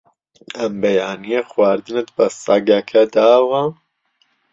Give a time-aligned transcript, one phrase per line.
[0.59, 3.63] ئەم بەیانییە خواردنت بە سەگەکە داوە؟